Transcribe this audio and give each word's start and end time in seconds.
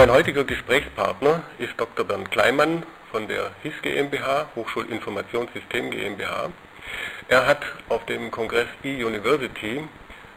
Mein 0.00 0.12
heutiger 0.12 0.44
Gesprächspartner 0.44 1.42
ist 1.58 1.74
Dr. 1.76 2.06
Bernd 2.06 2.30
Kleimann 2.30 2.84
von 3.10 3.28
der 3.28 3.50
HIS 3.62 3.74
GmbH, 3.82 4.48
Hochschulinformationssystem 4.56 5.90
GmbH. 5.90 6.48
Er 7.28 7.46
hat 7.46 7.60
auf 7.90 8.06
dem 8.06 8.30
Kongress 8.30 8.66
e-University 8.82 9.86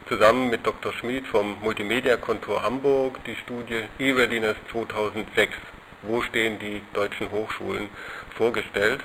zusammen 0.10 0.50
mit 0.50 0.68
Dr. 0.68 0.92
Schmid 0.92 1.26
vom 1.28 1.56
Multimedia-Kontor 1.62 2.62
Hamburg 2.62 3.24
die 3.24 3.38
Studie 3.38 3.84
e-Readiness 4.00 4.58
2006, 4.70 5.54
wo 6.02 6.22
stehen 6.24 6.60
die 6.60 6.82
deutschen 6.92 7.32
Hochschulen, 7.32 7.88
vorgestellt. 8.36 9.00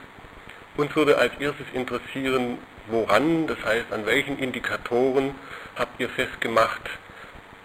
Uns 0.77 0.96
würde 0.96 1.18
als 1.18 1.34
erstes 1.38 1.66
interessieren, 1.72 2.59
woran, 2.88 3.46
das 3.46 3.59
heißt 3.64 3.93
an 3.93 4.04
welchen 4.06 4.36
Indikatoren 4.40 5.36
habt 5.76 6.00
ihr 6.00 6.09
festgemacht, 6.09 6.90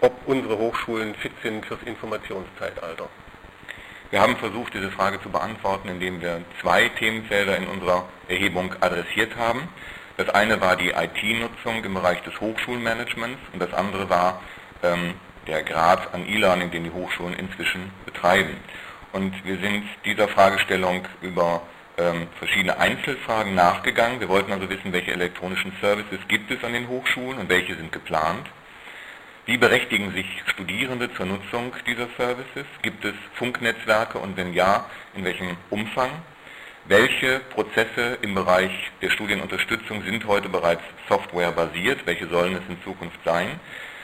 ob 0.00 0.12
unsere 0.26 0.58
Hochschulen 0.58 1.14
fit 1.14 1.32
sind 1.42 1.64
fürs 1.66 1.82
Informationszeitalter? 1.84 3.08
Wir 4.10 4.20
haben 4.20 4.36
versucht, 4.36 4.74
diese 4.74 4.90
Frage 4.90 5.20
zu 5.22 5.28
beantworten, 5.28 5.88
indem 5.88 6.20
wir 6.20 6.42
zwei 6.60 6.88
Themenfelder 6.88 7.56
in 7.56 7.66
unserer 7.66 8.08
Erhebung 8.28 8.72
adressiert 8.80 9.36
haben. 9.36 9.68
Das 10.16 10.28
eine 10.28 10.60
war 10.60 10.76
die 10.76 10.90
IT-Nutzung 10.90 11.82
im 11.82 11.94
Bereich 11.94 12.22
des 12.22 12.40
Hochschulmanagements 12.40 13.40
und 13.52 13.60
das 13.60 13.72
andere 13.72 14.08
war 14.08 14.40
ähm, 14.84 15.14
der 15.46 15.62
Grad 15.64 16.14
an 16.14 16.26
E-Learning, 16.28 16.70
den 16.70 16.84
die 16.84 16.92
Hochschulen 16.92 17.34
inzwischen 17.34 17.90
betreiben. 18.04 18.56
Und 19.12 19.32
wir 19.44 19.58
sind 19.58 19.84
dieser 20.04 20.28
Fragestellung 20.28 21.06
über 21.20 21.62
ähm, 21.98 22.28
verschiedene 22.38 22.78
Einzelfragen 22.78 23.54
nachgegangen. 23.54 24.20
Wir 24.20 24.28
wollten 24.28 24.52
also 24.52 24.68
wissen, 24.68 24.92
welche 24.92 25.12
elektronischen 25.12 25.72
Services 25.80 26.18
gibt 26.28 26.50
es 26.50 26.62
an 26.64 26.72
den 26.72 26.88
Hochschulen 26.88 27.38
und 27.38 27.48
welche 27.48 27.74
sind 27.74 27.92
geplant. 27.92 28.46
Wie 29.46 29.58
berechtigen 29.58 30.10
sich 30.12 30.24
Studierende 30.46 31.12
zur 31.12 31.26
Nutzung 31.26 31.74
dieser 31.86 32.08
Services? 32.16 32.64
Gibt 32.80 33.04
es 33.04 33.12
Funknetzwerke 33.34 34.16
und 34.18 34.38
wenn 34.38 34.54
ja, 34.54 34.86
in 35.14 35.22
welchem 35.22 35.58
Umfang? 35.68 36.08
Welche 36.86 37.40
Prozesse 37.50 38.16
im 38.22 38.34
Bereich 38.34 38.70
der 39.02 39.10
Studienunterstützung 39.10 40.02
sind 40.02 40.26
heute 40.26 40.48
bereits 40.48 40.80
softwarebasiert? 41.10 42.06
Welche 42.06 42.26
sollen 42.28 42.54
es 42.54 42.62
in 42.70 42.82
Zukunft 42.84 43.18
sein? 43.22 43.60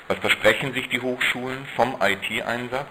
Was 0.09 0.19
versprechen 0.19 0.75
sich 0.75 0.91
die 0.91 1.01
Hochschulen 1.01 1.65
vom 1.75 1.97
IT-Einsatz? 2.03 2.91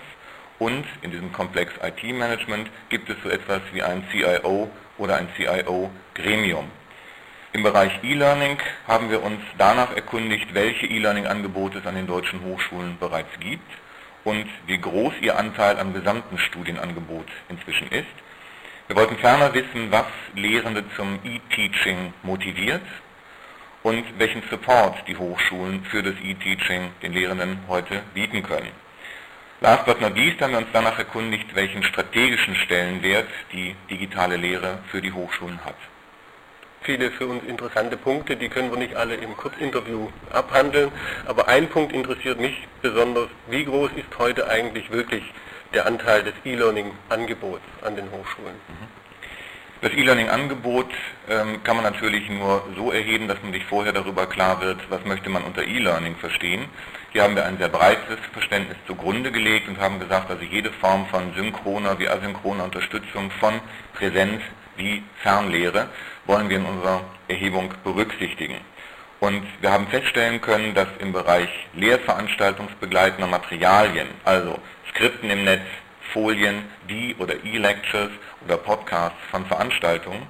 Und 0.57 0.85
in 1.03 1.11
diesem 1.11 1.31
Komplex 1.31 1.71
IT-Management 1.83 2.71
gibt 2.89 3.11
es 3.11 3.17
so 3.23 3.29
etwas 3.29 3.61
wie 3.73 3.83
ein 3.83 4.03
CIO 4.11 4.71
oder 4.97 5.17
ein 5.17 5.27
CIO-Gremium. 5.37 6.78
Im 7.51 7.63
Bereich 7.63 8.03
E-Learning 8.03 8.59
haben 8.87 9.09
wir 9.09 9.23
uns 9.23 9.41
danach 9.57 9.95
erkundigt, 9.95 10.53
welche 10.53 10.85
E-Learning-Angebote 10.85 11.79
es 11.79 11.85
an 11.87 11.95
den 11.95 12.05
deutschen 12.05 12.43
Hochschulen 12.43 12.99
bereits 12.99 13.39
gibt 13.39 13.67
und 14.23 14.45
wie 14.67 14.77
groß 14.77 15.13
ihr 15.21 15.35
Anteil 15.35 15.79
am 15.79 15.91
gesamten 15.91 16.37
Studienangebot 16.37 17.25
inzwischen 17.49 17.87
ist. 17.89 18.05
Wir 18.85 18.95
wollten 18.95 19.17
ferner 19.17 19.51
wissen, 19.55 19.89
was 19.89 20.05
Lehrende 20.35 20.83
zum 20.95 21.17
E-Teaching 21.23 22.13
motiviert 22.21 22.85
und 23.81 24.05
welchen 24.19 24.43
Support 24.51 25.07
die 25.07 25.17
Hochschulen 25.17 25.83
für 25.85 26.03
das 26.03 26.15
E-Teaching 26.23 26.91
den 27.01 27.13
Lehrenden 27.13 27.63
heute 27.67 28.03
bieten 28.13 28.43
können. 28.43 28.71
Last 29.59 29.87
but 29.87 29.99
not 29.99 30.15
least 30.15 30.39
haben 30.39 30.51
wir 30.51 30.59
uns 30.59 30.67
danach 30.71 30.99
erkundigt, 30.99 31.55
welchen 31.55 31.81
strategischen 31.81 32.53
Stellenwert 32.53 33.27
die 33.51 33.75
digitale 33.89 34.37
Lehre 34.37 34.77
für 34.91 35.01
die 35.01 35.11
Hochschulen 35.11 35.65
hat. 35.65 35.75
Viele 36.81 37.11
für 37.11 37.27
uns 37.27 37.43
interessante 37.43 37.97
Punkte, 37.97 38.37
die 38.37 38.49
können 38.49 38.71
wir 38.71 38.77
nicht 38.77 38.95
alle 38.95 39.15
im 39.15 39.35
Kurzinterview 39.35 40.09
abhandeln, 40.31 40.91
aber 41.25 41.47
ein 41.47 41.67
Punkt 41.69 41.93
interessiert 41.93 42.39
mich 42.39 42.67
besonders, 42.81 43.27
wie 43.49 43.65
groß 43.65 43.91
ist 43.95 44.17
heute 44.17 44.47
eigentlich 44.47 44.89
wirklich 44.89 45.23
der 45.73 45.85
Anteil 45.85 46.23
des 46.23 46.33
E-Learning-Angebots 46.45 47.61
an 47.81 47.95
den 47.95 48.09
Hochschulen? 48.11 48.55
Mhm. 48.67 48.98
Das 49.81 49.93
E-Learning-Angebot 49.93 50.89
ähm, 51.29 51.63
kann 51.63 51.77
man 51.77 51.85
natürlich 51.85 52.29
nur 52.29 52.67
so 52.75 52.91
erheben, 52.91 53.29
dass 53.29 53.41
man 53.41 53.53
sich 53.53 53.63
vorher 53.63 53.93
darüber 53.93 54.25
klar 54.25 54.59
wird, 54.59 54.77
was 54.89 55.05
möchte 55.05 55.29
man 55.29 55.43
unter 55.43 55.63
E-Learning 55.63 56.17
verstehen. 56.17 56.65
Hier 57.13 57.23
haben 57.23 57.37
wir 57.37 57.45
ein 57.45 57.57
sehr 57.57 57.69
breites 57.69 58.17
Verständnis 58.33 58.77
zugrunde 58.87 59.31
gelegt 59.31 59.69
und 59.69 59.79
haben 59.79 60.01
gesagt, 60.01 60.29
also 60.29 60.43
jede 60.43 60.71
Form 60.73 61.07
von 61.07 61.33
synchroner 61.33 61.97
wie 61.97 62.09
asynchroner 62.09 62.65
Unterstützung 62.65 63.31
von 63.39 63.61
Präsenz 63.93 64.41
wie 64.75 65.01
Fernlehre 65.21 65.87
wollen 66.25 66.49
wir 66.49 66.57
in 66.57 66.65
unserer 66.65 67.05
Erhebung 67.29 67.73
berücksichtigen. 67.85 68.57
Und 69.21 69.43
wir 69.61 69.71
haben 69.71 69.87
feststellen 69.87 70.41
können, 70.41 70.73
dass 70.73 70.87
im 70.99 71.13
Bereich 71.13 71.49
lehrveranstaltungsbegleitender 71.73 73.27
Materialien, 73.27 74.07
also 74.25 74.59
Skripten 74.89 75.29
im 75.29 75.45
Netz, 75.45 75.63
Folien, 76.13 76.63
die 76.89 77.15
oder 77.19 77.35
E-Lectures 77.43 78.11
oder 78.45 78.57
Podcasts 78.57 79.19
von 79.31 79.45
Veranstaltungen, 79.45 80.27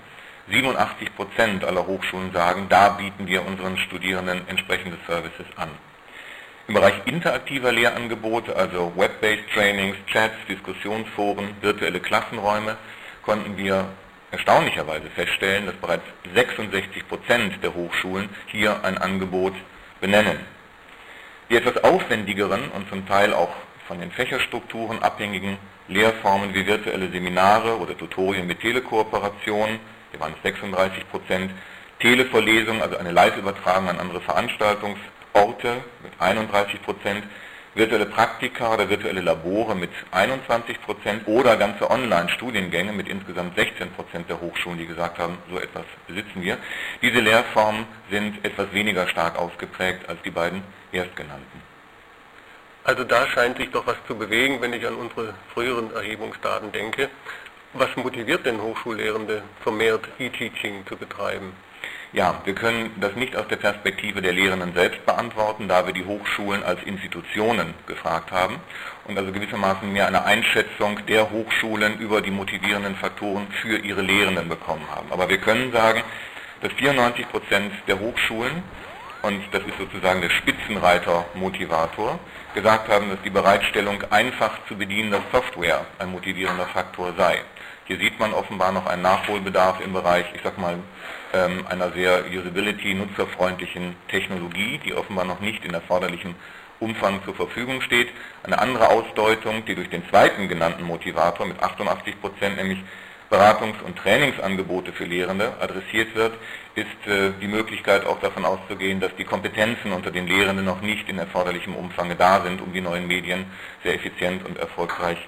87 0.50 1.16
Prozent 1.16 1.64
aller 1.64 1.86
Hochschulen 1.86 2.32
sagen, 2.34 2.68
da 2.70 2.90
bieten 2.90 3.28
wir 3.28 3.46
unseren 3.46 3.78
Studierenden 3.78 4.48
entsprechende 4.48 4.98
Services 5.08 5.46
an. 5.56 5.70
Im 6.68 6.74
Bereich 6.76 7.02
interaktiver 7.06 7.72
Lehrangebote, 7.72 8.56
also 8.56 8.94
Web-based 8.96 9.50
Trainings, 9.54 9.98
Chats, 10.08 10.36
Diskussionsforen, 10.48 11.56
virtuelle 11.62 12.00
Klassenräume, 12.00 12.78
konnten 13.24 13.58
wir 13.58 13.90
erstaunlicherweise 14.32 15.10
feststellen, 15.16 15.66
dass 15.66 15.76
bereits 15.76 16.04
66 16.34 17.08
Prozent 17.08 17.64
der 17.64 17.74
Hochschulen 17.74 18.30
hier 18.48 18.84
ein 18.84 18.98
Angebot 18.98 19.54
benennen. 20.00 20.40
Die 21.50 21.56
etwas 21.56 21.84
aufwendigeren 21.84 22.70
und 22.70 22.88
zum 22.90 23.08
Teil 23.08 23.34
auch 23.34 23.56
von 23.90 24.00
den 24.00 24.12
Fächerstrukturen 24.12 25.02
abhängigen 25.02 25.58
Lehrformen 25.88 26.54
wie 26.54 26.68
virtuelle 26.68 27.10
Seminare 27.10 27.80
oder 27.80 27.98
Tutorien 27.98 28.46
mit 28.46 28.62
Telekooperation, 28.62 29.80
hier 30.12 30.20
waren 30.20 30.36
es 30.38 30.44
36 30.44 31.10
Prozent, 31.10 31.52
Televorlesungen, 32.00 32.84
also 32.84 32.98
eine 32.98 33.12
Live-Übertragung 33.12 33.90
an 33.90 34.00
andere 34.00 34.20
Veranstaltungs- 34.20 35.00
Orte 35.34 35.84
mit 36.04 36.12
31 36.20 36.82
Prozent, 36.84 37.24
virtuelle 37.76 38.08
Praktika 38.08 38.74
oder 38.74 38.90
virtuelle 38.90 39.22
Labore 39.22 39.76
mit 39.76 39.92
21 40.12 40.82
Prozent 40.82 41.28
oder 41.28 41.56
ganze 41.56 41.90
Online-Studiengänge 41.90 42.94
mit 42.94 43.08
insgesamt 43.08 43.56
16 43.56 43.92
Prozent 43.92 44.30
der 44.30 44.42
Hochschulen, 44.42 44.80
die 44.80 44.88
gesagt 44.88 45.20
haben, 45.20 45.38
so 45.50 45.60
etwas 45.60 45.86
besitzen 46.08 46.42
wir. 46.42 46.58
Diese 47.02 47.20
Lehrformen 47.20 47.86
sind 48.10 48.44
etwas 48.44 48.72
weniger 48.72 49.08
stark 49.08 49.38
ausgeprägt 49.38 50.10
als 50.10 50.22
die 50.24 50.32
beiden 50.32 50.64
erstgenannten. 50.92 51.79
Also 52.84 53.04
da 53.04 53.28
scheint 53.28 53.58
sich 53.58 53.70
doch 53.72 53.86
was 53.86 53.98
zu 54.08 54.16
bewegen, 54.16 54.62
wenn 54.62 54.74
ich 54.74 54.86
an 54.88 54.96
unsere 54.96 55.34
früheren 55.54 55.94
Erhebungsdaten 55.94 56.72
denke. 56.72 57.10
Was 57.74 57.96
motiviert 57.96 58.46
denn 58.46 58.62
Hochschullehrende 58.62 59.44
vermehrt 59.62 60.08
E-Teaching 60.18 60.86
zu 60.88 60.96
betreiben? 60.96 61.54
Ja, 62.12 62.42
wir 62.44 62.56
können 62.56 62.92
das 63.00 63.14
nicht 63.16 63.36
aus 63.36 63.48
der 63.48 63.58
Perspektive 63.58 64.24
der 64.24 64.34
Lehrenden 64.34 64.74
selbst 64.74 65.06
beantworten, 65.06 65.68
da 65.68 65.86
wir 65.86 65.94
die 65.94 66.06
Hochschulen 66.06 66.64
als 66.64 66.82
Institutionen 66.82 67.76
gefragt 67.86 68.32
haben 68.32 68.56
und 69.06 69.16
also 69.16 69.32
gewissermaßen 69.32 69.94
mehr 69.94 70.08
eine 70.08 70.26
Einschätzung 70.26 71.06
der 71.06 71.30
Hochschulen 71.30 72.00
über 72.00 72.22
die 72.22 72.32
motivierenden 72.32 72.96
Faktoren 72.96 73.46
für 73.62 73.78
ihre 73.78 74.02
Lehrenden 74.02 74.50
bekommen 74.50 74.88
haben. 74.90 75.12
Aber 75.12 75.30
wir 75.30 75.38
können 75.38 75.72
sagen, 75.72 76.02
dass 76.62 76.74
94 76.74 77.30
Prozent 77.30 77.72
der 77.88 78.00
Hochschulen, 78.00 78.64
und 79.22 79.42
das 79.52 79.62
ist 79.64 79.78
sozusagen 79.78 80.22
der 80.22 80.30
Spitzenreiter-Motivator, 80.30 82.20
gesagt 82.54 82.90
haben, 82.90 83.10
dass 83.10 83.22
die 83.24 83.30
Bereitstellung 83.30 84.02
einfach 84.10 84.60
zu 84.68 84.76
bedienender 84.76 85.22
Software 85.32 85.86
ein 86.00 86.12
motivierender 86.12 86.66
Faktor 86.68 87.14
sei. 87.18 87.42
Hier 87.86 87.98
sieht 87.98 88.20
man 88.20 88.34
offenbar 88.34 88.72
noch 88.72 88.86
einen 88.86 89.02
Nachholbedarf 89.02 89.82
im 89.82 89.94
Bereich, 89.94 90.26
ich 90.34 90.42
sag 90.44 90.58
mal, 90.58 90.78
ähm, 91.34 91.66
einer 91.68 91.92
sehr 91.92 92.24
usability, 92.32 92.94
nutzerfreundlichen 92.94 93.96
Technologie, 94.08 94.80
die 94.86 94.94
offenbar 94.94 95.26
noch 95.26 95.40
nicht 95.40 95.66
in 95.66 95.74
erforderlichem 95.74 96.36
Umfang 96.80 97.24
zur 97.26 97.36
Verfügung 97.36 97.82
steht. 97.82 98.10
Eine 98.44 98.60
andere 98.60 98.90
Ausdeutung, 98.90 99.66
die 99.66 99.76
durch 99.76 99.90
den 99.90 100.08
zweiten 100.10 100.48
genannten 100.48 100.84
Motivator 100.84 101.46
mit 101.46 101.62
88 101.62 102.22
Prozent, 102.22 102.58
nämlich 102.58 102.80
Beratungs- 103.30 103.82
und 103.86 103.96
Trainingsangebote 103.98 104.92
für 104.92 105.06
Lehrende 105.06 105.54
adressiert 105.60 106.16
wird, 106.16 106.34
ist 106.74 107.08
äh, 107.08 107.32
die 107.40 107.48
Möglichkeit 107.48 108.06
auch 108.06 108.20
davon 108.20 108.44
auszugehen, 108.44 109.00
dass 109.00 109.16
die 109.18 109.24
Kompetenzen 109.24 109.92
unter 109.92 110.10
den 110.10 110.28
Lehrenden 110.28 110.66
noch 110.66 110.82
nicht 110.82 111.08
in 111.10 111.20
erforderlichem 111.20 111.76
Umfang 111.76 112.16
da 112.18 112.42
sind, 112.42 112.60
um 112.62 112.74
die 112.74 112.82
neuen 112.82 113.08
Medien 113.08 113.46
sehr 113.84 113.94
effizient 113.94 114.46
und 114.46 114.58
erfolgreich 114.58 115.20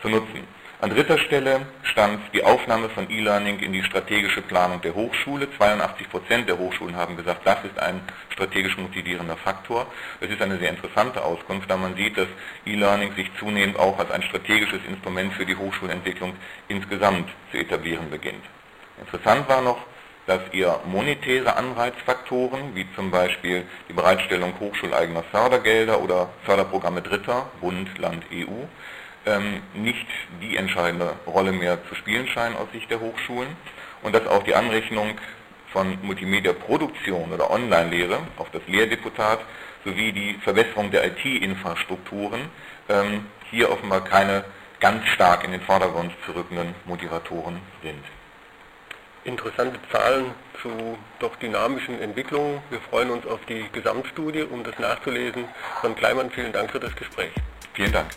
zu 0.00 0.08
nutzen. 0.08 0.59
An 0.82 0.88
dritter 0.88 1.18
Stelle 1.18 1.66
stand 1.82 2.22
die 2.32 2.42
Aufnahme 2.42 2.88
von 2.88 3.10
E-Learning 3.10 3.58
in 3.58 3.74
die 3.74 3.82
strategische 3.82 4.40
Planung 4.40 4.80
der 4.80 4.94
Hochschule. 4.94 5.46
82 5.58 6.08
Prozent 6.08 6.48
der 6.48 6.56
Hochschulen 6.56 6.96
haben 6.96 7.18
gesagt, 7.18 7.42
das 7.44 7.58
ist 7.64 7.78
ein 7.78 8.00
strategisch 8.30 8.78
motivierender 8.78 9.36
Faktor. 9.36 9.86
Das 10.20 10.30
ist 10.30 10.40
eine 10.40 10.56
sehr 10.56 10.70
interessante 10.70 11.22
Auskunft, 11.22 11.70
da 11.70 11.76
man 11.76 11.96
sieht, 11.96 12.16
dass 12.16 12.28
E-Learning 12.64 13.14
sich 13.14 13.30
zunehmend 13.38 13.78
auch 13.78 13.98
als 13.98 14.10
ein 14.10 14.22
strategisches 14.22 14.80
Instrument 14.88 15.34
für 15.34 15.44
die 15.44 15.54
Hochschulentwicklung 15.54 16.34
insgesamt 16.68 17.28
zu 17.50 17.58
etablieren 17.58 18.08
beginnt. 18.08 18.44
Interessant 18.98 19.50
war 19.50 19.60
noch, 19.60 19.84
dass 20.26 20.40
ihr 20.52 20.80
monetäre 20.86 21.56
Anreizfaktoren, 21.56 22.74
wie 22.74 22.86
zum 22.96 23.10
Beispiel 23.10 23.66
die 23.90 23.92
Bereitstellung 23.92 24.54
hochschuleigener 24.58 25.24
Fördergelder 25.24 26.00
oder 26.00 26.30
Förderprogramme 26.46 27.02
Dritter, 27.02 27.50
Bund, 27.60 27.98
Land, 27.98 28.24
EU, 28.32 28.64
ähm, 29.26 29.62
nicht 29.74 30.06
die 30.40 30.56
entscheidende 30.56 31.14
Rolle 31.26 31.52
mehr 31.52 31.78
zu 31.88 31.94
spielen 31.94 32.26
scheinen 32.28 32.56
aus 32.56 32.68
Sicht 32.72 32.90
der 32.90 33.00
Hochschulen 33.00 33.48
und 34.02 34.14
dass 34.14 34.26
auch 34.26 34.42
die 34.42 34.54
Anrechnung 34.54 35.18
von 35.72 35.98
Multimedia-Produktion 36.02 37.32
oder 37.32 37.50
Online-Lehre 37.50 38.18
auf 38.38 38.50
das 38.50 38.62
Lehrdeputat 38.66 39.40
sowie 39.84 40.12
die 40.12 40.34
Verbesserung 40.42 40.90
der 40.90 41.06
IT-Infrastrukturen 41.06 42.48
ähm, 42.88 43.26
hier 43.50 43.70
offenbar 43.70 44.04
keine 44.04 44.44
ganz 44.80 45.06
stark 45.08 45.44
in 45.44 45.52
den 45.52 45.60
Vordergrund 45.60 46.12
zu 46.24 46.32
rückenden 46.32 46.74
Motivatoren 46.86 47.60
sind. 47.82 48.02
Interessante 49.24 49.78
Zahlen 49.92 50.32
zu 50.62 50.96
doch 51.18 51.36
dynamischen 51.36 52.00
Entwicklungen. 52.00 52.62
Wir 52.70 52.80
freuen 52.80 53.10
uns 53.10 53.26
auf 53.26 53.40
die 53.46 53.66
Gesamtstudie, 53.72 54.42
um 54.42 54.64
das 54.64 54.78
nachzulesen. 54.78 55.44
Von 55.82 55.94
Kleimann, 55.94 56.30
vielen 56.30 56.52
Dank 56.52 56.70
für 56.70 56.80
das 56.80 56.96
Gespräch. 56.96 57.32
Vielen 57.74 57.92
Dank. 57.92 58.08